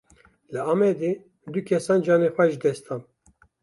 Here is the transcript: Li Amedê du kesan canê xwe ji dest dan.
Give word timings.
Li 0.55 0.59
Amedê 0.73 1.11
du 1.51 1.59
kesan 1.67 1.99
canê 2.05 2.29
xwe 2.35 2.45
ji 2.51 2.57
dest 2.63 2.81
dan. 2.87 3.01